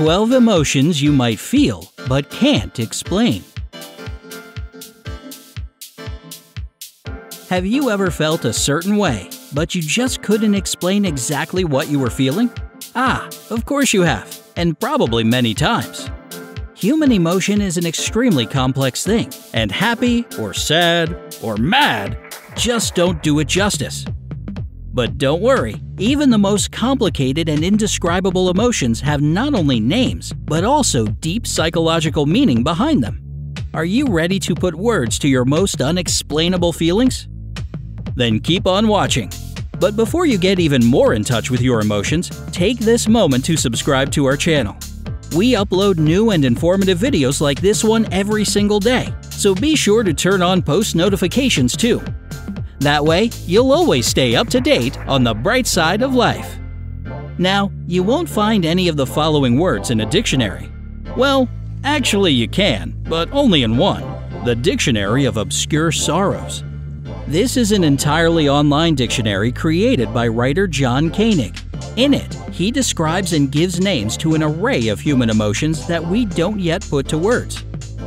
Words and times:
12 0.00 0.32
emotions 0.32 1.02
you 1.02 1.12
might 1.12 1.38
feel 1.38 1.92
but 2.08 2.30
can't 2.30 2.78
explain. 2.78 3.44
Have 7.50 7.66
you 7.66 7.90
ever 7.90 8.10
felt 8.10 8.46
a 8.46 8.52
certain 8.54 8.96
way, 8.96 9.28
but 9.52 9.74
you 9.74 9.82
just 9.82 10.22
couldn't 10.22 10.54
explain 10.54 11.04
exactly 11.04 11.64
what 11.64 11.88
you 11.88 11.98
were 11.98 12.08
feeling? 12.08 12.50
Ah, 12.94 13.28
of 13.50 13.66
course 13.66 13.92
you 13.92 14.00
have, 14.00 14.42
and 14.56 14.80
probably 14.80 15.22
many 15.22 15.52
times. 15.52 16.08
Human 16.74 17.12
emotion 17.12 17.60
is 17.60 17.76
an 17.76 17.84
extremely 17.84 18.46
complex 18.46 19.04
thing, 19.04 19.30
and 19.52 19.70
happy, 19.70 20.24
or 20.38 20.54
sad, 20.54 21.14
or 21.42 21.58
mad 21.58 22.16
just 22.56 22.94
don't 22.94 23.22
do 23.22 23.38
it 23.40 23.48
justice. 23.48 24.06
But 24.92 25.18
don't 25.18 25.40
worry, 25.40 25.80
even 25.98 26.30
the 26.30 26.38
most 26.38 26.72
complicated 26.72 27.48
and 27.48 27.62
indescribable 27.62 28.50
emotions 28.50 29.00
have 29.00 29.22
not 29.22 29.54
only 29.54 29.78
names, 29.78 30.32
but 30.32 30.64
also 30.64 31.06
deep 31.06 31.46
psychological 31.46 32.26
meaning 32.26 32.64
behind 32.64 33.02
them. 33.04 33.54
Are 33.72 33.84
you 33.84 34.06
ready 34.06 34.40
to 34.40 34.54
put 34.54 34.74
words 34.74 35.16
to 35.20 35.28
your 35.28 35.44
most 35.44 35.80
unexplainable 35.80 36.72
feelings? 36.72 37.28
Then 38.16 38.40
keep 38.40 38.66
on 38.66 38.88
watching. 38.88 39.30
But 39.78 39.94
before 39.94 40.26
you 40.26 40.38
get 40.38 40.58
even 40.58 40.84
more 40.84 41.14
in 41.14 41.22
touch 41.22 41.50
with 41.50 41.60
your 41.60 41.80
emotions, 41.80 42.28
take 42.50 42.78
this 42.80 43.06
moment 43.06 43.44
to 43.44 43.56
subscribe 43.56 44.10
to 44.12 44.26
our 44.26 44.36
channel. 44.36 44.76
We 45.36 45.52
upload 45.52 45.98
new 45.98 46.32
and 46.32 46.44
informative 46.44 46.98
videos 46.98 47.40
like 47.40 47.60
this 47.60 47.84
one 47.84 48.12
every 48.12 48.44
single 48.44 48.80
day, 48.80 49.14
so 49.30 49.54
be 49.54 49.76
sure 49.76 50.02
to 50.02 50.12
turn 50.12 50.42
on 50.42 50.60
post 50.60 50.96
notifications 50.96 51.76
too. 51.76 52.02
That 52.80 53.04
way, 53.04 53.30
you'll 53.46 53.72
always 53.72 54.06
stay 54.06 54.34
up 54.34 54.48
to 54.48 54.60
date 54.60 54.98
on 55.00 55.22
the 55.22 55.34
bright 55.34 55.66
side 55.66 56.00
of 56.00 56.14
life. 56.14 56.58
Now, 57.36 57.70
you 57.86 58.02
won't 58.02 58.28
find 58.28 58.64
any 58.64 58.88
of 58.88 58.96
the 58.96 59.06
following 59.06 59.58
words 59.58 59.90
in 59.90 60.00
a 60.00 60.06
dictionary. 60.06 60.72
Well, 61.14 61.46
actually, 61.84 62.32
you 62.32 62.48
can, 62.48 62.94
but 63.04 63.30
only 63.32 63.64
in 63.64 63.76
one 63.76 64.02
the 64.44 64.54
Dictionary 64.54 65.26
of 65.26 65.36
Obscure 65.36 65.92
Sorrows. 65.92 66.64
This 67.26 67.58
is 67.58 67.72
an 67.72 67.84
entirely 67.84 68.48
online 68.48 68.94
dictionary 68.94 69.52
created 69.52 70.14
by 70.14 70.28
writer 70.28 70.66
John 70.66 71.10
Koenig. 71.10 71.58
In 71.96 72.14
it, 72.14 72.32
he 72.50 72.70
describes 72.70 73.34
and 73.34 73.52
gives 73.52 73.78
names 73.78 74.16
to 74.16 74.34
an 74.34 74.42
array 74.42 74.88
of 74.88 74.98
human 74.98 75.28
emotions 75.28 75.86
that 75.86 76.02
we 76.02 76.24
don't 76.24 76.58
yet 76.58 76.86
put 76.88 77.06
to 77.08 77.18
words. 77.18 77.62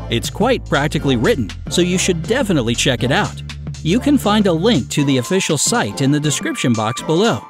It's 0.09 0.31
quite 0.31 0.65
practically 0.65 1.15
written, 1.15 1.51
so 1.69 1.81
you 1.81 1.99
should 1.99 2.23
definitely 2.23 2.73
check 2.73 3.03
it 3.03 3.11
out. 3.11 3.43
You 3.85 3.99
can 3.99 4.17
find 4.17 4.47
a 4.47 4.53
link 4.53 4.87
to 4.91 5.03
the 5.03 5.17
official 5.17 5.57
site 5.57 5.99
in 5.99 6.09
the 6.09 6.19
description 6.19 6.71
box 6.71 7.01
below. 7.01 7.45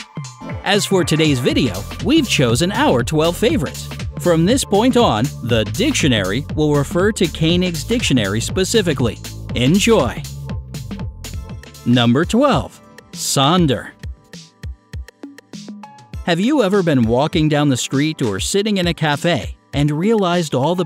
As 0.63 0.83
for 0.83 1.03
today's 1.03 1.37
video, 1.37 1.75
we've 2.03 2.27
chosen 2.27 2.71
our 2.71 3.03
12 3.03 3.37
favorites. 3.37 3.87
From 4.19 4.43
this 4.43 4.65
point 4.65 4.97
on, 4.97 5.25
the 5.43 5.63
dictionary 5.73 6.43
will 6.55 6.73
refer 6.73 7.11
to 7.11 7.25
Koenig's 7.25 7.83
dictionary 7.83 8.41
specifically. 8.41 9.19
Enjoy! 9.53 10.23
Number 11.85 12.25
12. 12.25 12.81
Sonder. 13.11 13.91
Have 16.25 16.39
you 16.39 16.63
ever 16.63 16.81
been 16.81 17.03
walking 17.03 17.47
down 17.47 17.69
the 17.69 17.77
street 17.77 18.23
or 18.23 18.39
sitting 18.39 18.77
in 18.77 18.87
a 18.87 18.93
cafe 18.95 19.55
and 19.71 19.91
realized 19.91 20.55
all 20.55 20.73
the 20.73 20.85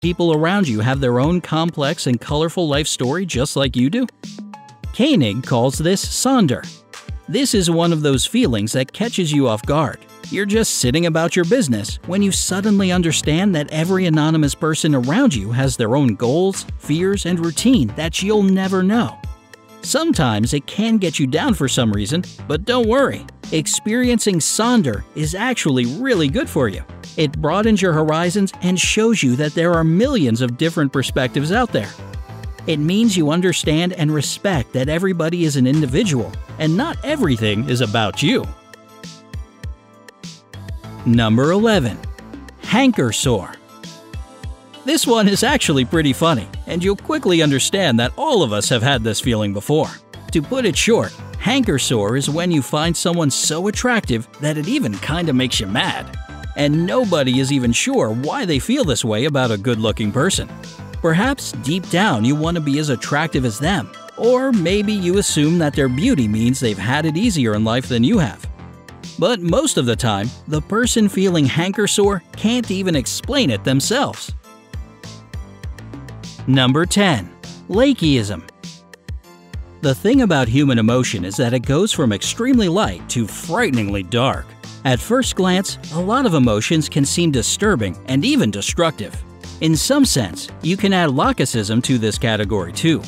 People 0.00 0.32
around 0.32 0.68
you 0.68 0.80
have 0.80 1.00
their 1.00 1.20
own 1.20 1.40
complex 1.40 2.06
and 2.06 2.20
colorful 2.20 2.68
life 2.68 2.86
story 2.86 3.26
just 3.26 3.56
like 3.56 3.76
you 3.76 3.90
do? 3.90 4.06
Koenig 4.94 5.44
calls 5.44 5.78
this 5.78 6.04
sonder. 6.04 6.66
This 7.28 7.54
is 7.54 7.70
one 7.70 7.92
of 7.92 8.02
those 8.02 8.24
feelings 8.24 8.72
that 8.72 8.92
catches 8.92 9.32
you 9.32 9.48
off 9.48 9.64
guard. 9.66 9.98
You're 10.30 10.46
just 10.46 10.76
sitting 10.76 11.06
about 11.06 11.36
your 11.36 11.44
business 11.44 11.96
when 12.06 12.22
you 12.22 12.32
suddenly 12.32 12.92
understand 12.92 13.54
that 13.54 13.70
every 13.72 14.06
anonymous 14.06 14.54
person 14.54 14.94
around 14.94 15.34
you 15.34 15.52
has 15.52 15.76
their 15.76 15.96
own 15.96 16.14
goals, 16.14 16.66
fears, 16.78 17.26
and 17.26 17.38
routine 17.38 17.88
that 17.96 18.22
you'll 18.22 18.42
never 18.42 18.82
know. 18.82 19.18
Sometimes 19.82 20.52
it 20.52 20.66
can 20.66 20.98
get 20.98 21.18
you 21.18 21.28
down 21.28 21.54
for 21.54 21.68
some 21.68 21.92
reason, 21.92 22.24
but 22.48 22.64
don't 22.64 22.88
worry. 22.88 23.24
Experiencing 23.52 24.40
Sonder 24.40 25.04
is 25.14 25.36
actually 25.36 25.86
really 25.86 26.28
good 26.28 26.50
for 26.50 26.68
you. 26.68 26.82
It 27.16 27.40
broadens 27.40 27.80
your 27.80 27.92
horizons 27.92 28.52
and 28.62 28.78
shows 28.78 29.22
you 29.22 29.36
that 29.36 29.54
there 29.54 29.72
are 29.72 29.84
millions 29.84 30.42
of 30.42 30.58
different 30.58 30.92
perspectives 30.92 31.50
out 31.50 31.72
there. 31.72 31.90
It 32.66 32.78
means 32.78 33.16
you 33.16 33.30
understand 33.30 33.92
and 33.92 34.12
respect 34.12 34.72
that 34.72 34.88
everybody 34.88 35.44
is 35.44 35.56
an 35.56 35.66
individual 35.66 36.32
and 36.58 36.76
not 36.76 36.98
everything 37.04 37.68
is 37.68 37.80
about 37.80 38.22
you. 38.22 38.44
Number 41.06 41.52
11. 41.52 41.98
Hanker 42.62 43.12
Sore. 43.12 43.54
This 44.84 45.06
one 45.06 45.28
is 45.28 45.42
actually 45.42 45.84
pretty 45.84 46.12
funny, 46.12 46.48
and 46.66 46.82
you'll 46.82 46.96
quickly 46.96 47.42
understand 47.42 47.98
that 47.98 48.12
all 48.16 48.42
of 48.42 48.52
us 48.52 48.68
have 48.68 48.82
had 48.82 49.02
this 49.02 49.20
feeling 49.20 49.52
before. 49.52 49.90
To 50.32 50.42
put 50.42 50.64
it 50.64 50.76
short, 50.76 51.12
hanker 51.38 51.78
sore 51.78 52.16
is 52.16 52.28
when 52.28 52.50
you 52.50 52.62
find 52.62 52.96
someone 52.96 53.30
so 53.30 53.68
attractive 53.68 54.28
that 54.40 54.58
it 54.58 54.68
even 54.68 54.96
kinda 54.98 55.32
makes 55.32 55.58
you 55.58 55.66
mad. 55.66 56.16
And 56.56 56.86
nobody 56.86 57.38
is 57.38 57.52
even 57.52 57.72
sure 57.72 58.10
why 58.10 58.44
they 58.44 58.58
feel 58.58 58.84
this 58.84 59.04
way 59.04 59.26
about 59.26 59.50
a 59.50 59.58
good 59.58 59.78
looking 59.78 60.10
person. 60.10 60.48
Perhaps 61.00 61.52
deep 61.52 61.88
down 61.90 62.24
you 62.24 62.34
want 62.34 62.56
to 62.56 62.60
be 62.60 62.78
as 62.78 62.88
attractive 62.88 63.44
as 63.44 63.58
them, 63.58 63.90
or 64.16 64.50
maybe 64.52 64.92
you 64.92 65.18
assume 65.18 65.58
that 65.58 65.74
their 65.74 65.88
beauty 65.88 66.26
means 66.26 66.58
they've 66.58 66.78
had 66.78 67.04
it 67.04 67.16
easier 67.16 67.54
in 67.54 67.62
life 67.62 67.88
than 67.88 68.02
you 68.02 68.18
have. 68.18 68.44
But 69.18 69.40
most 69.40 69.76
of 69.76 69.86
the 69.86 69.96
time, 69.96 70.28
the 70.48 70.60
person 70.60 71.08
feeling 71.08 71.46
hanker 71.46 71.86
sore 71.86 72.22
can't 72.36 72.70
even 72.70 72.96
explain 72.96 73.50
it 73.50 73.62
themselves. 73.64 74.32
Number 76.46 76.86
10. 76.86 77.30
Lachesism. 77.68 78.42
The 79.82 79.94
thing 79.94 80.22
about 80.22 80.48
human 80.48 80.78
emotion 80.78 81.24
is 81.24 81.36
that 81.36 81.54
it 81.54 81.60
goes 81.60 81.92
from 81.92 82.12
extremely 82.12 82.68
light 82.68 83.08
to 83.10 83.26
frighteningly 83.26 84.02
dark. 84.02 84.46
At 84.86 85.00
first 85.00 85.34
glance, 85.34 85.78
a 85.94 86.00
lot 86.00 86.26
of 86.26 86.34
emotions 86.34 86.88
can 86.88 87.04
seem 87.04 87.32
disturbing 87.32 87.98
and 88.06 88.24
even 88.24 88.52
destructive. 88.52 89.20
In 89.60 89.74
some 89.74 90.04
sense, 90.04 90.48
you 90.62 90.76
can 90.76 90.92
add 90.92 91.10
Lachesism 91.10 91.82
to 91.82 91.98
this 91.98 92.16
category 92.18 92.72
too. 92.72 93.02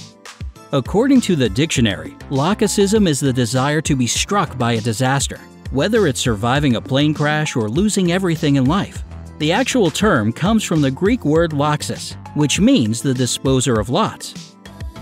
According 0.73 1.21
to 1.21 1.37
the 1.37 1.49
dictionary, 1.49 2.17
Lachesism 2.31 3.07
is 3.07 3.21
the 3.21 3.33
desire 3.33 3.81
to 3.83 3.95
be 3.95 4.09
struck 4.09 4.59
by 4.59 4.73
a 4.73 4.81
disaster, 4.81 5.39
whether 5.71 6.09
it's 6.09 6.19
surviving 6.19 6.75
a 6.75 6.81
plane 6.81 7.15
crash 7.15 7.55
or 7.55 7.69
losing 7.69 8.11
everything 8.11 8.57
in 8.57 8.65
life. 8.65 9.05
The 9.39 9.53
actual 9.53 9.89
term 9.89 10.33
comes 10.33 10.65
from 10.65 10.81
the 10.81 10.91
Greek 10.91 11.25
word 11.25 11.53
Lachesis, 11.53 12.17
which 12.35 12.59
means 12.59 13.03
the 13.03 13.15
disposer 13.15 13.79
of 13.79 13.89
lots. 13.89 14.57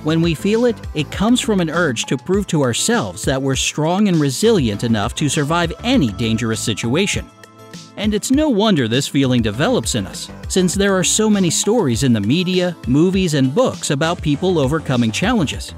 When 0.06 0.22
we 0.22 0.34
feel 0.34 0.66
it, 0.66 0.76
it 0.94 1.10
comes 1.10 1.40
from 1.40 1.58
an 1.58 1.68
urge 1.68 2.04
to 2.04 2.16
prove 2.16 2.46
to 2.46 2.62
ourselves 2.62 3.24
that 3.24 3.42
we're 3.42 3.56
strong 3.56 4.06
and 4.06 4.18
resilient 4.18 4.84
enough 4.84 5.16
to 5.16 5.28
survive 5.28 5.72
any 5.82 6.12
dangerous 6.12 6.60
situation. 6.60 7.28
And 7.96 8.14
it's 8.14 8.30
no 8.30 8.48
wonder 8.48 8.86
this 8.86 9.08
feeling 9.08 9.42
develops 9.42 9.96
in 9.96 10.06
us, 10.06 10.30
since 10.46 10.74
there 10.76 10.96
are 10.96 11.02
so 11.02 11.28
many 11.28 11.50
stories 11.50 12.04
in 12.04 12.12
the 12.12 12.20
media, 12.20 12.76
movies, 12.86 13.34
and 13.34 13.52
books 13.52 13.90
about 13.90 14.22
people 14.22 14.60
overcoming 14.60 15.10
challenges. 15.10 15.74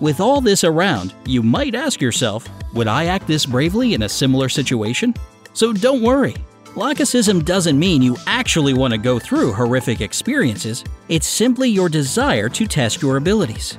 With 0.00 0.18
all 0.18 0.40
this 0.40 0.64
around, 0.64 1.12
you 1.26 1.42
might 1.42 1.74
ask 1.74 2.00
yourself, 2.00 2.48
would 2.72 2.88
I 2.88 3.04
act 3.04 3.26
this 3.26 3.44
bravely 3.44 3.92
in 3.92 4.04
a 4.04 4.08
similar 4.08 4.48
situation? 4.48 5.12
So 5.52 5.74
don't 5.74 6.00
worry. 6.00 6.36
Lachesism 6.74 7.44
doesn't 7.44 7.78
mean 7.78 8.02
you 8.02 8.16
actually 8.26 8.74
want 8.74 8.92
to 8.92 8.98
go 8.98 9.18
through 9.18 9.52
horrific 9.52 10.00
experiences, 10.00 10.84
it's 11.08 11.26
simply 11.26 11.68
your 11.68 11.88
desire 11.88 12.48
to 12.50 12.66
test 12.66 13.02
your 13.02 13.16
abilities. 13.16 13.78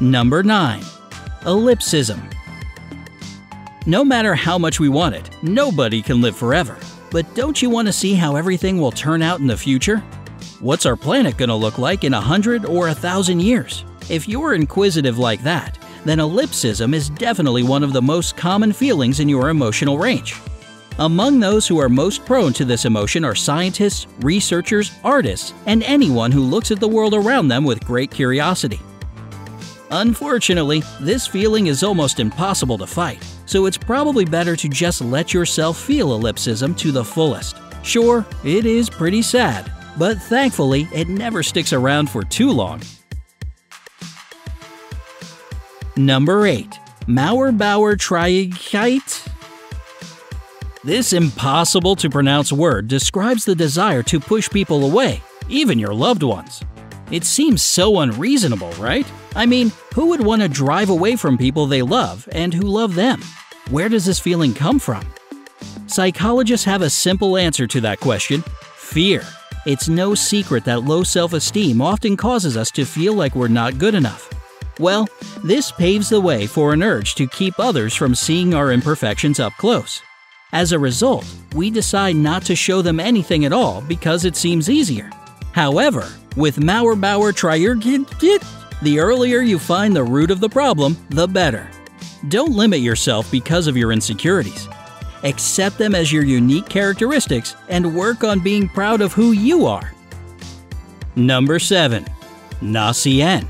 Number 0.00 0.42
9. 0.42 0.82
Ellipsism. 1.42 2.22
No 3.86 4.04
matter 4.04 4.34
how 4.34 4.56
much 4.56 4.80
we 4.80 4.88
want 4.88 5.14
it, 5.14 5.28
nobody 5.42 6.00
can 6.00 6.22
live 6.22 6.36
forever. 6.36 6.78
But 7.10 7.32
don't 7.34 7.60
you 7.60 7.68
want 7.68 7.86
to 7.86 7.92
see 7.92 8.14
how 8.14 8.36
everything 8.36 8.80
will 8.80 8.90
turn 8.90 9.20
out 9.20 9.40
in 9.40 9.46
the 9.46 9.56
future? 9.56 9.98
What's 10.60 10.86
our 10.86 10.96
planet 10.96 11.36
going 11.36 11.50
to 11.50 11.54
look 11.54 11.76
like 11.76 12.04
in 12.04 12.14
a 12.14 12.20
hundred 12.20 12.64
or 12.64 12.88
a 12.88 12.94
thousand 12.94 13.40
years? 13.40 13.84
If 14.08 14.26
you're 14.26 14.54
inquisitive 14.54 15.18
like 15.18 15.42
that, 15.42 15.78
then 16.04 16.18
ellipsism 16.18 16.94
is 16.94 17.10
definitely 17.10 17.62
one 17.62 17.82
of 17.82 17.92
the 17.92 18.02
most 18.02 18.36
common 18.36 18.72
feelings 18.72 19.20
in 19.20 19.28
your 19.28 19.50
emotional 19.50 19.98
range. 19.98 20.34
Among 21.00 21.40
those 21.40 21.66
who 21.66 21.78
are 21.78 21.88
most 21.88 22.24
prone 22.24 22.52
to 22.52 22.64
this 22.64 22.84
emotion 22.84 23.24
are 23.24 23.34
scientists, 23.34 24.06
researchers, 24.20 24.92
artists, 25.02 25.52
and 25.66 25.82
anyone 25.82 26.30
who 26.30 26.44
looks 26.44 26.70
at 26.70 26.78
the 26.78 26.86
world 26.86 27.14
around 27.14 27.48
them 27.48 27.64
with 27.64 27.84
great 27.84 28.12
curiosity. 28.12 28.78
Unfortunately, 29.90 30.84
this 31.00 31.26
feeling 31.26 31.66
is 31.66 31.82
almost 31.82 32.20
impossible 32.20 32.78
to 32.78 32.86
fight, 32.86 33.20
so 33.44 33.66
it's 33.66 33.76
probably 33.76 34.24
better 34.24 34.54
to 34.54 34.68
just 34.68 35.00
let 35.00 35.34
yourself 35.34 35.80
feel 35.80 36.16
ellipsism 36.16 36.76
to 36.76 36.92
the 36.92 37.04
fullest. 37.04 37.56
Sure, 37.82 38.24
it 38.44 38.64
is 38.64 38.88
pretty 38.88 39.20
sad, 39.20 39.72
but 39.98 40.18
thankfully, 40.18 40.86
it 40.94 41.08
never 41.08 41.42
sticks 41.42 41.72
around 41.72 42.08
for 42.08 42.22
too 42.22 42.52
long. 42.52 42.80
Number 45.96 46.46
8. 46.46 46.68
Mauerbauertraurigkeit. 47.08 49.33
This 50.84 51.14
impossible 51.14 51.96
to 51.96 52.10
pronounce 52.10 52.52
word 52.52 52.88
describes 52.88 53.46
the 53.46 53.54
desire 53.54 54.02
to 54.02 54.20
push 54.20 54.50
people 54.50 54.84
away, 54.84 55.22
even 55.48 55.78
your 55.78 55.94
loved 55.94 56.22
ones. 56.22 56.62
It 57.10 57.24
seems 57.24 57.62
so 57.62 58.00
unreasonable, 58.00 58.70
right? 58.72 59.10
I 59.34 59.46
mean, 59.46 59.72
who 59.94 60.08
would 60.08 60.20
want 60.20 60.42
to 60.42 60.48
drive 60.48 60.90
away 60.90 61.16
from 61.16 61.38
people 61.38 61.64
they 61.64 61.80
love 61.80 62.28
and 62.32 62.52
who 62.52 62.66
love 62.66 62.96
them? 62.96 63.22
Where 63.70 63.88
does 63.88 64.04
this 64.04 64.20
feeling 64.20 64.52
come 64.52 64.78
from? 64.78 65.08
Psychologists 65.86 66.66
have 66.66 66.82
a 66.82 66.90
simple 66.90 67.38
answer 67.38 67.66
to 67.66 67.80
that 67.80 68.00
question 68.00 68.44
fear. 68.76 69.22
It's 69.64 69.88
no 69.88 70.14
secret 70.14 70.66
that 70.66 70.84
low 70.84 71.02
self 71.02 71.32
esteem 71.32 71.80
often 71.80 72.14
causes 72.14 72.58
us 72.58 72.70
to 72.72 72.84
feel 72.84 73.14
like 73.14 73.34
we're 73.34 73.48
not 73.48 73.78
good 73.78 73.94
enough. 73.94 74.28
Well, 74.78 75.08
this 75.42 75.72
paves 75.72 76.10
the 76.10 76.20
way 76.20 76.46
for 76.46 76.74
an 76.74 76.82
urge 76.82 77.14
to 77.14 77.26
keep 77.26 77.58
others 77.58 77.94
from 77.94 78.14
seeing 78.14 78.52
our 78.52 78.70
imperfections 78.70 79.40
up 79.40 79.54
close. 79.54 80.02
As 80.54 80.70
a 80.70 80.78
result, 80.78 81.26
we 81.56 81.68
decide 81.68 82.14
not 82.14 82.44
to 82.44 82.54
show 82.54 82.80
them 82.80 83.00
anything 83.00 83.44
at 83.44 83.52
all 83.52 83.80
because 83.82 84.24
it 84.24 84.36
seems 84.36 84.70
easier. 84.70 85.10
However, 85.50 86.08
with 86.36 86.58
Mauerbauertraurigkeit, 86.58 88.80
the 88.80 89.00
earlier 89.00 89.40
you 89.40 89.58
find 89.58 89.96
the 89.96 90.04
root 90.04 90.30
of 90.30 90.38
the 90.38 90.48
problem, 90.48 90.96
the 91.08 91.26
better. 91.26 91.68
Don't 92.28 92.52
limit 92.52 92.78
yourself 92.78 93.28
because 93.32 93.66
of 93.66 93.76
your 93.76 93.90
insecurities. 93.90 94.68
Accept 95.24 95.76
them 95.76 95.92
as 95.92 96.12
your 96.12 96.24
unique 96.24 96.68
characteristics 96.68 97.56
and 97.68 97.96
work 97.96 98.22
on 98.22 98.38
being 98.38 98.68
proud 98.68 99.00
of 99.00 99.12
who 99.12 99.32
you 99.32 99.66
are. 99.66 99.92
Number 101.16 101.58
7. 101.58 102.06
Nacien. 102.60 103.48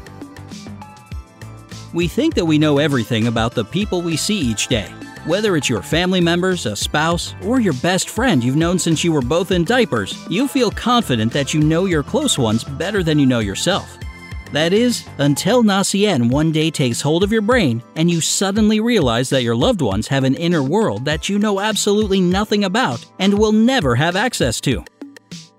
We 1.93 2.09
think 2.09 2.33
that 2.33 2.47
we 2.47 2.57
know 2.57 2.79
everything 2.79 3.27
about 3.27 3.55
the 3.55 3.67
people 3.67 4.01
we 4.01 4.17
see 4.17 4.39
each 4.39 4.69
day. 4.69 4.91
Whether 5.27 5.57
it's 5.57 5.71
your 5.71 5.81
family 5.81 6.21
members, 6.21 6.67
a 6.67 6.77
spouse, 6.77 7.35
or 7.43 7.59
your 7.59 7.73
best 7.73 8.11
friend 8.11 8.45
you've 8.45 8.57
known 8.57 8.79
since 8.79 9.03
you 9.03 9.11
were 9.11 9.23
both 9.23 9.53
in 9.53 9.65
diapers, 9.65 10.23
you 10.29 10.47
feel 10.47 10.71
confident 10.71 11.33
that 11.33 11.55
you 11.55 11.61
know 11.61 11.87
your 11.87 12.03
close 12.03 12.39
ones 12.39 12.63
better 12.63 13.03
than 13.03 13.19
you 13.19 13.25
know 13.25 13.39
yourself. 13.39 13.97
That 14.53 14.75
is, 14.75 15.07
until 15.17 15.63
Nacien 15.63 16.31
one 16.31 16.53
day 16.53 16.71
takes 16.71 17.01
hold 17.01 17.25
of 17.25 17.33
your 17.33 17.41
brain 17.41 17.83
and 17.97 18.11
you 18.11 18.21
suddenly 18.21 18.81
realize 18.81 19.31
that 19.31 19.43
your 19.43 19.57
loved 19.57 19.81
ones 19.81 20.07
have 20.09 20.25
an 20.25 20.35
inner 20.35 20.63
world 20.63 21.07
that 21.07 21.27
you 21.27 21.39
know 21.39 21.59
absolutely 21.59 22.21
nothing 22.21 22.65
about 22.65 23.03
and 23.19 23.39
will 23.39 23.51
never 23.51 23.95
have 23.95 24.17
access 24.17 24.61
to. 24.61 24.85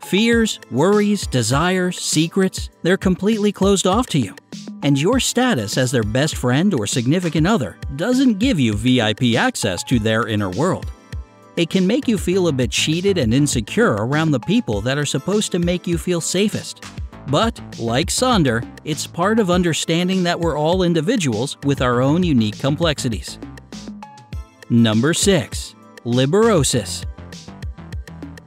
Fears, 0.02 0.60
worries, 0.70 1.26
desires, 1.26 2.00
secrets, 2.00 2.70
they're 2.84 2.98
completely 2.98 3.52
closed 3.52 3.88
off 3.88 4.06
to 4.08 4.20
you 4.20 4.36
and 4.83 5.00
your 5.00 5.19
status 5.19 5.77
as 5.77 5.92
their 5.92 6.04
best 6.04 6.36
friend 6.36 6.74
or 6.74 6.88
significant 6.88 7.48
other 7.48 7.77
doesn't 7.95 8.39
give 8.39 8.60
you 8.60 8.74
VIP 8.74 9.36
access 9.36 9.83
to 9.83 10.00
their 10.00 10.27
inner 10.27 10.50
world. 10.50 10.92
It 11.57 11.69
can 11.69 11.88
make 11.88 12.07
you 12.07 12.18
feel 12.18 12.48
a 12.50 12.51
bit 12.51 12.72
cheated 12.72 13.18
and 13.18 13.33
insecure 13.33 13.94
around 13.94 14.31
the 14.31 14.39
people 14.42 14.81
that 14.81 14.98
are 14.98 15.06
supposed 15.06 15.51
to 15.54 15.60
make 15.60 15.88
you 15.88 15.98
feel 15.98 16.19
safest. 16.19 16.83
But, 17.27 17.60
like 17.80 18.07
Sonder, 18.07 18.68
it's 18.83 19.07
part 19.07 19.39
of 19.39 19.50
understanding 19.50 20.24
that 20.24 20.39
we're 20.39 20.57
all 20.57 20.83
individuals 20.83 21.57
with 21.63 21.81
our 21.81 22.01
own 22.01 22.24
unique 22.24 22.60
complexities. 22.60 23.39
Number 24.69 25.13
6. 25.13 25.75
Liberosis. 26.06 27.06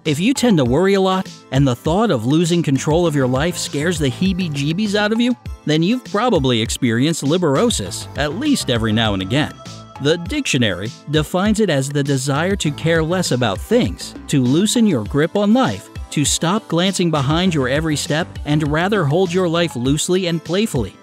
If 0.04 0.20
you 0.20 0.34
tend 0.34 0.58
to 0.58 0.64
worry 0.64 0.94
a 0.94 1.00
lot, 1.00 1.30
and 1.52 1.66
the 1.66 1.76
thought 1.76 2.10
of 2.10 2.26
losing 2.26 2.62
control 2.62 3.06
of 3.06 3.14
your 3.14 3.26
life 3.26 3.56
scares 3.56 3.98
the 3.98 4.10
heebie 4.10 4.50
jeebies 4.50 4.94
out 4.94 5.12
of 5.12 5.20
you, 5.20 5.36
then 5.64 5.82
you've 5.82 6.04
probably 6.04 6.60
experienced 6.60 7.24
liberosis 7.24 8.06
at 8.18 8.34
least 8.34 8.70
every 8.70 8.92
now 8.92 9.12
and 9.12 9.22
again. 9.22 9.52
The 10.00 10.16
dictionary 10.16 10.90
defines 11.10 11.58
it 11.58 11.70
as 11.70 11.88
the 11.88 12.04
desire 12.04 12.54
to 12.56 12.70
care 12.70 13.02
less 13.02 13.32
about 13.32 13.58
things, 13.58 14.14
to 14.28 14.42
loosen 14.42 14.86
your 14.86 15.04
grip 15.04 15.34
on 15.34 15.52
life, 15.52 15.90
to 16.10 16.24
stop 16.24 16.66
glancing 16.68 17.10
behind 17.10 17.52
your 17.52 17.68
every 17.68 17.96
step, 17.96 18.28
and 18.44 18.66
rather 18.68 19.04
hold 19.04 19.32
your 19.32 19.48
life 19.48 19.74
loosely 19.74 20.26
and 20.26 20.44
playfully. 20.44 20.94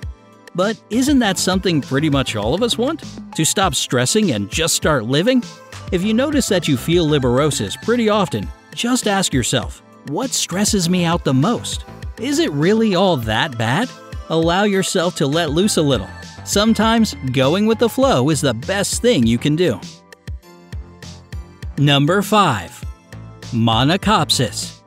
But 0.56 0.82
isn't 0.90 1.20
that 1.20 1.38
something 1.38 1.82
pretty 1.82 2.10
much 2.10 2.38
all 2.38 2.54
of 2.54 2.64
us 2.64 2.78
want? 2.78 3.04
To 3.36 3.44
stop 3.44 3.76
stressing 3.76 4.32
and 4.32 4.50
just 4.50 4.76
start 4.76 5.04
living? 5.04 5.44
If 5.92 6.02
you 6.02 6.14
notice 6.14 6.48
that 6.48 6.68
you 6.68 6.78
feel 6.78 7.06
liberosis 7.06 7.76
pretty 7.84 8.08
often, 8.08 8.48
just 8.74 9.08
ask 9.08 9.34
yourself, 9.34 9.82
what 10.10 10.32
stresses 10.32 10.90
me 10.90 11.06
out 11.06 11.24
the 11.24 11.34
most? 11.34 11.86
Is 12.20 12.40
it 12.40 12.52
really 12.52 12.96
all 12.96 13.18
that 13.18 13.58
bad? 13.58 13.90
allow 14.30 14.64
yourself 14.64 15.16
to 15.16 15.28
let 15.28 15.52
loose 15.52 15.78
a 15.78 15.82
little. 15.82 16.10
Sometimes 16.44 17.16
going 17.32 17.66
with 17.66 17.80
the 17.80 17.90
flow 17.90 18.30
is 18.30 18.42
the 18.42 18.54
best 18.54 19.02
thing 19.02 19.26
you 19.26 19.38
can 19.38 19.56
do. 19.56 19.80
Number 21.78 22.22
5. 22.22 22.84
Monachopsis. 23.52 24.80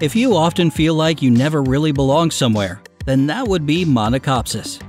If 0.00 0.14
you 0.14 0.36
often 0.36 0.70
feel 0.70 0.94
like 0.94 1.20
you 1.20 1.30
never 1.30 1.62
really 1.62 1.92
belong 1.92 2.30
somewhere, 2.30 2.80
then 3.04 3.26
that 3.26 3.46
would 3.46 3.66
be 3.66 3.84
monachopsis. 3.84 4.80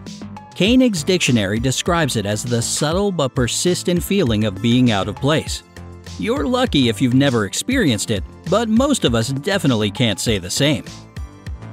Koenig's 0.56 1.04
dictionary 1.04 1.60
describes 1.60 2.16
it 2.16 2.26
as 2.26 2.44
the 2.44 2.62
subtle 2.62 3.12
but 3.12 3.34
persistent 3.34 4.04
feeling 4.04 4.44
of 4.44 4.62
being 4.62 4.92
out 4.92 5.08
of 5.08 5.16
place. 5.16 5.64
You're 6.20 6.46
lucky 6.46 6.90
if 6.90 7.02
you've 7.02 7.14
never 7.14 7.46
experienced 7.46 8.12
it, 8.12 8.26
but 8.50 8.68
most 8.68 9.06
of 9.06 9.16
us 9.16 9.30
definitely 9.30 9.90
can't 9.90 10.20
say 10.20 10.38
the 10.38 10.50
same. 10.50 10.84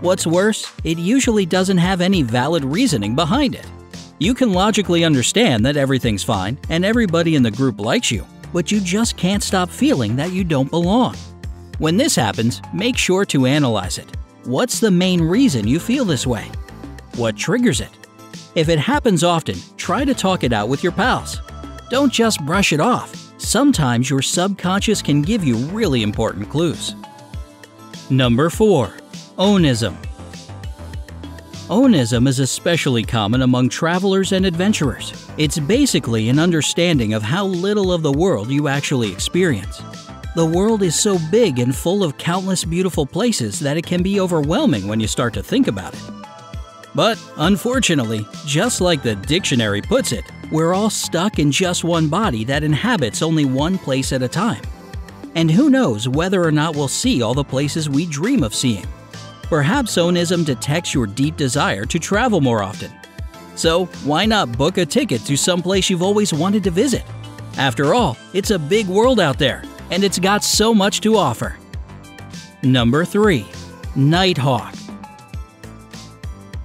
What's 0.03 0.25
worse, 0.25 0.73
it 0.85 0.99
usually 0.99 1.45
doesn't 1.45 1.79
have 1.79 2.00
any 2.00 2.23
valid 2.23 2.65
reasoning 2.65 3.17
behind 3.17 3.57
it. 3.57 3.67
You 4.21 4.35
can 4.35 4.53
logically 4.53 5.05
understand 5.05 5.67
that 5.67 5.76
everything's 5.76 6.23
fine 6.23 6.59
and 6.69 6.85
everybody 6.85 7.35
in 7.35 7.43
the 7.43 7.50
group 7.50 7.81
likes 7.81 8.12
you, 8.12 8.25
but 8.53 8.71
you 8.71 8.79
just 8.79 9.17
can't 9.17 9.43
stop 9.43 9.69
feeling 9.69 10.15
that 10.15 10.31
you 10.31 10.45
don't 10.45 10.71
belong. 10.71 11.17
When 11.79 11.97
this 11.97 12.15
happens, 12.15 12.62
make 12.73 12.97
sure 12.97 13.25
to 13.25 13.47
analyze 13.47 13.99
it. 13.99 14.17
What's 14.45 14.79
the 14.79 14.93
main 14.93 15.21
reason 15.21 15.67
you 15.67 15.81
feel 15.81 16.05
this 16.05 16.25
way? 16.25 16.49
What 17.17 17.37
triggers 17.37 17.81
it? 17.81 17.91
If 18.55 18.69
it 18.69 18.79
happens 18.79 19.25
often, 19.25 19.57
try 19.76 20.05
to 20.05 20.15
talk 20.15 20.45
it 20.45 20.53
out 20.53 20.69
with 20.69 20.85
your 20.85 20.93
pals. 20.93 21.41
Don't 21.91 22.12
just 22.12 22.47
brush 22.47 22.73
it 22.73 22.79
off. 22.79 23.25
Sometimes 23.47 24.11
your 24.11 24.23
subconscious 24.23 25.00
can 25.00 25.23
give 25.23 25.45
you 25.45 25.57
really 25.69 26.03
important 26.03 26.50
clues. 26.50 26.97
Number 28.11 28.50
4. 28.50 28.88
Onism 29.38 29.97
Onism 31.69 32.26
is 32.26 32.41
especially 32.41 33.05
common 33.05 33.43
among 33.43 33.69
travelers 33.69 34.33
and 34.33 34.45
adventurers. 34.45 35.31
It's 35.38 35.61
basically 35.61 36.29
an 36.29 36.41
understanding 36.41 37.15
of 37.15 37.23
how 37.23 37.47
little 37.47 37.93
of 37.93 38.03
the 38.03 38.11
world 38.11 38.50
you 38.50 38.67
actually 38.67 39.12
experience. 39.12 39.81
The 40.35 40.45
world 40.45 40.83
is 40.83 40.99
so 40.99 41.17
big 41.31 41.61
and 41.61 41.75
full 41.75 42.03
of 42.03 42.19
countless 42.19 42.65
beautiful 42.65 43.07
places 43.07 43.61
that 43.61 43.76
it 43.76 43.87
can 43.87 44.03
be 44.03 44.19
overwhelming 44.19 44.88
when 44.88 44.99
you 44.99 45.07
start 45.07 45.35
to 45.35 45.43
think 45.45 45.69
about 45.69 45.95
it. 45.95 46.03
But 46.97 47.23
unfortunately, 47.37 48.26
just 48.45 48.81
like 48.81 49.05
the 49.05 49.15
dictionary 49.15 49.83
puts 49.83 50.11
it, 50.11 50.25
we're 50.50 50.75
all 50.75 50.91
stuck 50.91 51.38
in 51.38 51.50
just 51.50 51.85
one 51.85 52.09
body 52.09 52.45
that 52.45 52.62
inhabits 52.62 53.23
only 53.23 53.45
one 53.45 53.79
place 53.79 54.12
at 54.12 54.23
a 54.23 54.29
time. 54.29 54.62
And 55.35 55.50
who 55.50 55.71
knows 55.71 56.09
whether 56.09 56.43
or 56.43 56.53
not 56.53 56.75
we'll 56.75 56.88
see 56.88 57.23
all 57.23 57.35
the 57.35 57.45
places 57.45 57.91
we 57.91 58.07
dream 58.07 58.43
of 58.43 58.55
seeing. 58.55 58.87
Perhaps 59.43 59.97
Onism 59.97 60.45
detects 60.45 60.95
your 60.95 61.07
deep 61.07 61.37
desire 61.37 61.85
to 61.85 61.99
travel 61.99 62.41
more 62.41 62.62
often. 62.62 62.91
So, 63.55 63.87
why 64.05 64.26
not 64.26 64.57
book 64.57 64.79
a 64.79 64.87
ticket 64.87 65.23
to 65.23 65.37
some 65.37 65.62
place 65.62 65.88
you've 65.88 66.03
always 66.03 66.33
wanted 66.33 66.65
to 66.65 66.71
visit? 66.71 67.05
After 67.57 67.95
all, 67.95 68.17
it's 68.35 68.50
a 68.50 68.59
big 68.59 68.87
world 68.87 69.19
out 69.19 69.38
there, 69.38 69.62
and 69.91 70.05
it's 70.05 70.19
got 70.19 70.45
so 70.45 70.75
much 70.75 71.00
to 71.03 71.17
offer. 71.17 71.57
Number 72.62 73.05
3. 73.05 73.47
Nighthawk 73.95 74.75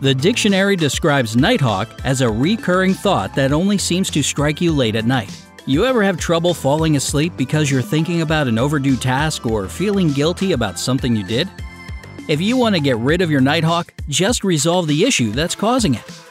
The 0.01 0.15
dictionary 0.15 0.75
describes 0.75 1.37
Nighthawk 1.37 1.87
as 2.05 2.21
a 2.21 2.29
recurring 2.29 2.95
thought 2.95 3.35
that 3.35 3.51
only 3.51 3.77
seems 3.77 4.09
to 4.09 4.23
strike 4.23 4.59
you 4.59 4.71
late 4.71 4.95
at 4.95 5.05
night. 5.05 5.29
You 5.67 5.85
ever 5.85 6.01
have 6.01 6.17
trouble 6.17 6.55
falling 6.55 6.95
asleep 6.95 7.33
because 7.37 7.69
you're 7.69 7.83
thinking 7.83 8.23
about 8.23 8.47
an 8.47 8.57
overdue 8.57 8.95
task 8.95 9.45
or 9.45 9.67
feeling 9.67 10.09
guilty 10.09 10.53
about 10.53 10.79
something 10.79 11.15
you 11.15 11.23
did? 11.23 11.47
If 12.27 12.41
you 12.41 12.57
want 12.57 12.73
to 12.73 12.81
get 12.81 12.97
rid 12.97 13.21
of 13.21 13.29
your 13.29 13.41
Nighthawk, 13.41 13.93
just 14.09 14.43
resolve 14.43 14.87
the 14.87 15.03
issue 15.03 15.33
that's 15.33 15.53
causing 15.53 15.93
it. 15.93 16.21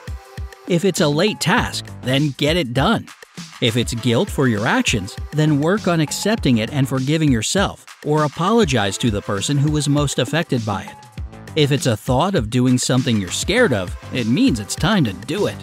If 0.66 0.84
it's 0.84 1.00
a 1.00 1.08
late 1.08 1.38
task, 1.38 1.86
then 2.02 2.34
get 2.38 2.56
it 2.56 2.74
done. 2.74 3.06
If 3.60 3.76
it's 3.76 3.94
guilt 3.94 4.28
for 4.28 4.48
your 4.48 4.66
actions, 4.66 5.14
then 5.30 5.60
work 5.60 5.86
on 5.86 6.00
accepting 6.00 6.58
it 6.58 6.72
and 6.72 6.88
forgiving 6.88 7.30
yourself, 7.30 7.86
or 8.04 8.24
apologize 8.24 8.98
to 8.98 9.12
the 9.12 9.22
person 9.22 9.56
who 9.56 9.70
was 9.70 9.88
most 9.88 10.18
affected 10.18 10.66
by 10.66 10.82
it. 10.82 10.99
If 11.56 11.72
it's 11.72 11.86
a 11.86 11.96
thought 11.96 12.36
of 12.36 12.48
doing 12.48 12.78
something 12.78 13.20
you're 13.20 13.32
scared 13.32 13.72
of, 13.72 13.96
it 14.14 14.28
means 14.28 14.60
it's 14.60 14.76
time 14.76 15.02
to 15.04 15.12
do 15.12 15.46
it. 15.46 15.56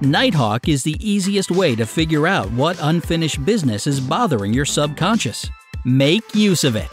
Nighthawk 0.00 0.68
is 0.68 0.84
the 0.84 0.96
easiest 1.00 1.50
way 1.50 1.74
to 1.74 1.84
figure 1.84 2.28
out 2.28 2.48
what 2.52 2.78
unfinished 2.80 3.44
business 3.44 3.88
is 3.88 3.98
bothering 3.98 4.52
your 4.52 4.64
subconscious. 4.64 5.48
Make 5.84 6.32
use 6.32 6.62
of 6.62 6.76
it. 6.76 6.88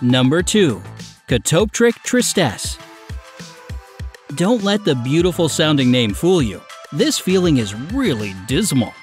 Number 0.00 0.42
2. 0.42 0.80
Catoptric 1.28 1.96
Tristesse 2.02 2.78
Don't 4.34 4.62
let 4.62 4.84
the 4.84 4.94
beautiful 4.94 5.50
sounding 5.50 5.90
name 5.90 6.14
fool 6.14 6.40
you. 6.40 6.62
This 6.92 7.18
feeling 7.18 7.58
is 7.58 7.74
really 7.74 8.34
dismal. 8.48 8.94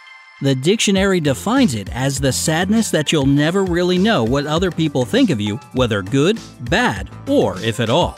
The 0.42 0.56
dictionary 0.56 1.20
defines 1.20 1.76
it 1.76 1.90
as 1.90 2.18
the 2.18 2.32
sadness 2.32 2.92
that 2.92 3.12
you'll 3.12 3.26
never 3.26 3.66
really 3.66 3.98
know 3.98 4.24
what 4.24 4.46
other 4.46 4.72
people 4.72 5.04
think 5.04 5.32
of 5.32 5.42
you, 5.42 5.58
whether 5.74 6.02
good, 6.02 6.40
bad, 6.62 7.10
or 7.28 7.60
if 7.60 7.82
at 7.82 7.90
all. 7.90 8.18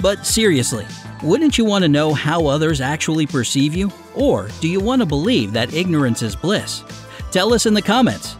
But 0.00 0.26
seriously, 0.26 0.86
wouldn't 1.22 1.56
you 1.56 1.64
want 1.64 1.84
to 1.84 1.88
know 1.88 2.12
how 2.12 2.46
others 2.46 2.82
actually 2.82 3.26
perceive 3.26 3.74
you? 3.74 3.90
Or 4.14 4.50
do 4.60 4.68
you 4.68 4.78
want 4.78 5.00
to 5.00 5.06
believe 5.06 5.54
that 5.54 5.72
ignorance 5.72 6.20
is 6.20 6.36
bliss? 6.36 6.84
Tell 7.30 7.54
us 7.54 7.64
in 7.64 7.72
the 7.72 7.80
comments. 7.80 8.36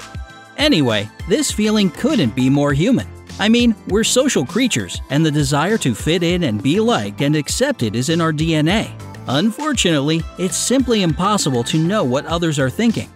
Anyway, 0.59 1.09
this 1.31 1.51
feeling 1.51 1.89
couldn't 1.89 2.37
be 2.37 2.51
more 2.51 2.75
human. 2.75 3.09
I 3.39 3.49
mean, 3.49 3.75
we're 3.89 4.05
social 4.05 4.45
creatures, 4.45 5.01
and 5.09 5.25
the 5.25 5.31
desire 5.31 5.79
to 5.79 5.95
fit 5.95 6.23
in 6.23 6.43
and 6.43 6.63
be 6.63 6.79
liked 6.79 7.23
and 7.23 7.37
accepted 7.37 7.97
is 7.97 8.11
in 8.11 8.21
our 8.21 8.33
DNA. 8.33 8.91
Unfortunately, 9.29 10.23
it's 10.39 10.57
simply 10.57 11.03
impossible 11.03 11.63
to 11.65 11.79
know 11.79 12.03
what 12.03 12.27
others 12.27 12.59
are 12.59 12.71
thinking. 12.71 13.11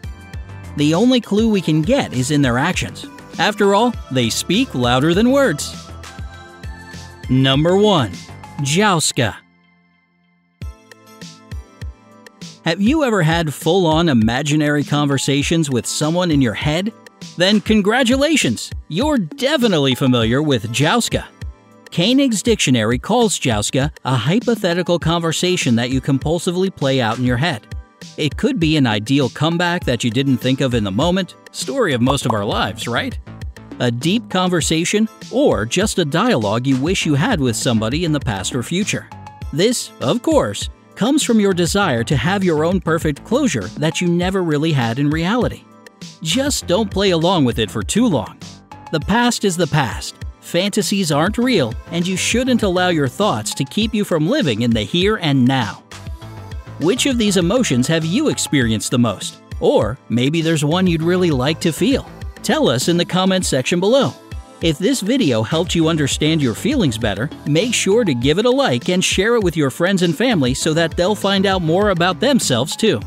The 0.76 0.94
only 0.94 1.20
clue 1.20 1.48
we 1.48 1.60
can 1.60 1.82
get 1.82 2.12
is 2.12 2.30
in 2.30 2.42
their 2.42 2.58
actions. 2.58 3.06
After 3.38 3.74
all, 3.74 3.92
they 4.10 4.30
speak 4.30 4.74
louder 4.74 5.14
than 5.14 5.30
words. 5.30 5.74
Number 7.28 7.76
1. 7.76 8.12
Jouska 8.60 9.36
Have 12.64 12.80
you 12.80 13.04
ever 13.04 13.22
had 13.22 13.52
full 13.52 13.86
on 13.86 14.08
imaginary 14.08 14.84
conversations 14.84 15.70
with 15.70 15.86
someone 15.86 16.30
in 16.30 16.40
your 16.40 16.54
head? 16.54 16.92
Then 17.36 17.60
congratulations! 17.60 18.70
You're 18.88 19.18
definitely 19.18 19.94
familiar 19.94 20.42
with 20.42 20.72
Jouska. 20.72 21.24
Koenig's 21.96 22.42
dictionary 22.42 22.98
calls 22.98 23.40
Jouska 23.40 23.90
a 24.04 24.14
hypothetical 24.14 24.98
conversation 24.98 25.76
that 25.76 25.88
you 25.88 26.02
compulsively 26.02 26.68
play 26.68 27.00
out 27.00 27.16
in 27.16 27.24
your 27.24 27.38
head. 27.38 27.66
It 28.18 28.36
could 28.36 28.60
be 28.60 28.76
an 28.76 28.86
ideal 28.86 29.30
comeback 29.30 29.86
that 29.86 30.04
you 30.04 30.10
didn't 30.10 30.36
think 30.36 30.60
of 30.60 30.74
in 30.74 30.84
the 30.84 30.90
moment, 30.90 31.36
story 31.52 31.94
of 31.94 32.02
most 32.02 32.26
of 32.26 32.32
our 32.32 32.44
lives, 32.44 32.86
right? 32.86 33.18
A 33.80 33.90
deep 33.90 34.28
conversation, 34.28 35.08
or 35.32 35.64
just 35.64 35.98
a 35.98 36.04
dialogue 36.04 36.66
you 36.66 36.78
wish 36.78 37.06
you 37.06 37.14
had 37.14 37.40
with 37.40 37.56
somebody 37.56 38.04
in 38.04 38.12
the 38.12 38.20
past 38.20 38.54
or 38.54 38.62
future. 38.62 39.08
This, 39.54 39.90
of 40.02 40.20
course, 40.20 40.68
comes 40.96 41.22
from 41.22 41.40
your 41.40 41.54
desire 41.54 42.04
to 42.04 42.16
have 42.18 42.44
your 42.44 42.66
own 42.66 42.78
perfect 42.78 43.24
closure 43.24 43.68
that 43.78 44.02
you 44.02 44.08
never 44.08 44.42
really 44.42 44.72
had 44.72 44.98
in 44.98 45.08
reality. 45.08 45.64
Just 46.22 46.66
don't 46.66 46.90
play 46.90 47.12
along 47.12 47.46
with 47.46 47.58
it 47.58 47.70
for 47.70 47.82
too 47.82 48.06
long. 48.06 48.38
The 48.92 49.00
past 49.00 49.46
is 49.46 49.56
the 49.56 49.66
past. 49.66 50.25
Fantasies 50.46 51.10
aren't 51.10 51.38
real, 51.38 51.74
and 51.90 52.06
you 52.06 52.16
shouldn't 52.16 52.62
allow 52.62 52.88
your 52.88 53.08
thoughts 53.08 53.52
to 53.52 53.64
keep 53.64 53.92
you 53.92 54.04
from 54.04 54.28
living 54.28 54.62
in 54.62 54.70
the 54.70 54.82
here 54.82 55.16
and 55.16 55.44
now. 55.44 55.82
Which 56.78 57.06
of 57.06 57.18
these 57.18 57.36
emotions 57.36 57.88
have 57.88 58.04
you 58.04 58.28
experienced 58.28 58.92
the 58.92 58.98
most? 58.98 59.42
Or 59.58 59.98
maybe 60.08 60.42
there's 60.42 60.64
one 60.64 60.86
you'd 60.86 61.02
really 61.02 61.32
like 61.32 61.60
to 61.62 61.72
feel. 61.72 62.08
Tell 62.44 62.68
us 62.68 62.86
in 62.86 62.96
the 62.96 63.04
comments 63.04 63.48
section 63.48 63.80
below. 63.80 64.12
If 64.62 64.78
this 64.78 65.00
video 65.00 65.42
helped 65.42 65.74
you 65.74 65.88
understand 65.88 66.40
your 66.40 66.54
feelings 66.54 66.96
better, 66.96 67.28
make 67.48 67.74
sure 67.74 68.04
to 68.04 68.14
give 68.14 68.38
it 68.38 68.46
a 68.46 68.50
like 68.50 68.88
and 68.88 69.04
share 69.04 69.34
it 69.34 69.42
with 69.42 69.56
your 69.56 69.70
friends 69.70 70.02
and 70.02 70.16
family 70.16 70.54
so 70.54 70.72
that 70.74 70.96
they'll 70.96 71.16
find 71.16 71.44
out 71.44 71.60
more 71.60 71.90
about 71.90 72.20
themselves 72.20 72.76
too. 72.76 73.00